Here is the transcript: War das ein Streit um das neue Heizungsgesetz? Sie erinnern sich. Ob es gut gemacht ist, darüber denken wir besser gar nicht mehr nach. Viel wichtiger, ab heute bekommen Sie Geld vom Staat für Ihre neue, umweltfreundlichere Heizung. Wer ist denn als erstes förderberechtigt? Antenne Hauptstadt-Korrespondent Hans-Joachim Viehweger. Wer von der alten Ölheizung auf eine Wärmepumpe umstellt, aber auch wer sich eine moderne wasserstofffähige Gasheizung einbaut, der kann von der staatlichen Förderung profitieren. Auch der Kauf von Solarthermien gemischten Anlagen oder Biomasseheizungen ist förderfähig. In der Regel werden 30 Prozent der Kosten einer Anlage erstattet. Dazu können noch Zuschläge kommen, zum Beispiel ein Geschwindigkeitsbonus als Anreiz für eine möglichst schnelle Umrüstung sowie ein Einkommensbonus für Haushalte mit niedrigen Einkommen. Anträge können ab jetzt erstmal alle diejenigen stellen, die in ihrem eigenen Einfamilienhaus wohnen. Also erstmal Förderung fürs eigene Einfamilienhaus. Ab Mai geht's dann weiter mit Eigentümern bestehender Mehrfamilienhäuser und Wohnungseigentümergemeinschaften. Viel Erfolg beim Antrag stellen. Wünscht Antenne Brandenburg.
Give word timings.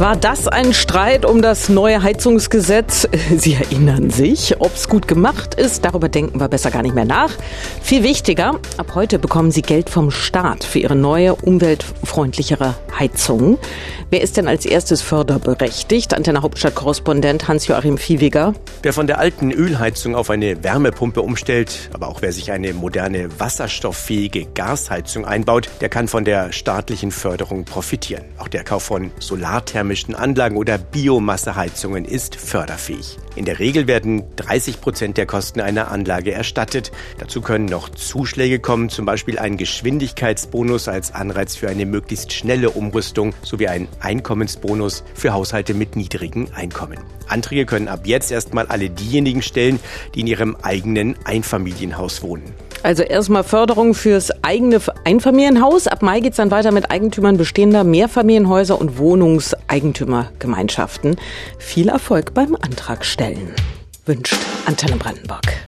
War 0.00 0.16
das 0.16 0.48
ein 0.48 0.72
Streit 0.72 1.26
um 1.26 1.42
das 1.42 1.68
neue 1.68 2.02
Heizungsgesetz? 2.02 3.06
Sie 3.36 3.52
erinnern 3.52 4.08
sich. 4.08 4.58
Ob 4.58 4.74
es 4.74 4.88
gut 4.88 5.06
gemacht 5.06 5.56
ist, 5.56 5.84
darüber 5.84 6.08
denken 6.08 6.40
wir 6.40 6.48
besser 6.48 6.70
gar 6.70 6.80
nicht 6.80 6.94
mehr 6.94 7.04
nach. 7.04 7.30
Viel 7.82 8.02
wichtiger, 8.02 8.58
ab 8.78 8.94
heute 8.94 9.18
bekommen 9.18 9.50
Sie 9.50 9.60
Geld 9.60 9.90
vom 9.90 10.10
Staat 10.10 10.64
für 10.64 10.78
Ihre 10.78 10.96
neue, 10.96 11.34
umweltfreundlichere 11.34 12.76
Heizung. 12.98 13.58
Wer 14.08 14.22
ist 14.22 14.38
denn 14.38 14.48
als 14.48 14.64
erstes 14.64 15.02
förderberechtigt? 15.02 16.14
Antenne 16.14 16.40
Hauptstadt-Korrespondent 16.40 17.46
Hans-Joachim 17.46 17.98
Viehweger. 17.98 18.54
Wer 18.82 18.94
von 18.94 19.06
der 19.06 19.18
alten 19.18 19.50
Ölheizung 19.50 20.14
auf 20.14 20.30
eine 20.30 20.64
Wärmepumpe 20.64 21.20
umstellt, 21.20 21.90
aber 21.92 22.08
auch 22.08 22.22
wer 22.22 22.32
sich 22.32 22.50
eine 22.52 22.72
moderne 22.72 23.28
wasserstofffähige 23.38 24.46
Gasheizung 24.46 25.26
einbaut, 25.26 25.68
der 25.82 25.90
kann 25.90 26.08
von 26.08 26.24
der 26.24 26.52
staatlichen 26.52 27.10
Förderung 27.10 27.66
profitieren. 27.66 28.24
Auch 28.38 28.48
der 28.48 28.64
Kauf 28.64 28.84
von 28.84 29.10
Solarthermien 29.18 29.90
gemischten 29.90 30.14
Anlagen 30.14 30.56
oder 30.56 30.78
Biomasseheizungen 30.78 32.04
ist 32.04 32.36
förderfähig. 32.36 33.18
In 33.34 33.44
der 33.44 33.58
Regel 33.58 33.88
werden 33.88 34.22
30 34.36 34.80
Prozent 34.80 35.16
der 35.16 35.26
Kosten 35.26 35.60
einer 35.60 35.90
Anlage 35.90 36.32
erstattet. 36.32 36.92
Dazu 37.18 37.40
können 37.40 37.64
noch 37.64 37.88
Zuschläge 37.88 38.60
kommen, 38.60 38.88
zum 38.88 39.04
Beispiel 39.04 39.40
ein 39.40 39.56
Geschwindigkeitsbonus 39.56 40.86
als 40.86 41.12
Anreiz 41.12 41.56
für 41.56 41.68
eine 41.68 41.86
möglichst 41.86 42.32
schnelle 42.32 42.70
Umrüstung 42.70 43.34
sowie 43.42 43.66
ein 43.66 43.88
Einkommensbonus 43.98 45.02
für 45.14 45.32
Haushalte 45.32 45.74
mit 45.74 45.96
niedrigen 45.96 46.52
Einkommen. 46.54 46.98
Anträge 47.26 47.66
können 47.66 47.88
ab 47.88 48.00
jetzt 48.04 48.30
erstmal 48.30 48.68
alle 48.70 48.90
diejenigen 48.90 49.42
stellen, 49.42 49.80
die 50.14 50.20
in 50.20 50.26
ihrem 50.26 50.56
eigenen 50.62 51.16
Einfamilienhaus 51.24 52.22
wohnen. 52.22 52.54
Also 52.82 53.02
erstmal 53.02 53.44
Förderung 53.44 53.92
fürs 53.94 54.30
eigene 54.42 54.80
Einfamilienhaus. 55.04 55.86
Ab 55.86 56.00
Mai 56.02 56.20
geht's 56.20 56.38
dann 56.38 56.50
weiter 56.50 56.72
mit 56.72 56.90
Eigentümern 56.90 57.36
bestehender 57.36 57.84
Mehrfamilienhäuser 57.84 58.80
und 58.80 58.96
Wohnungseigentümergemeinschaften. 58.96 61.16
Viel 61.58 61.90
Erfolg 61.90 62.32
beim 62.32 62.56
Antrag 62.56 63.04
stellen. 63.04 63.52
Wünscht 64.06 64.38
Antenne 64.64 64.96
Brandenburg. 64.96 65.68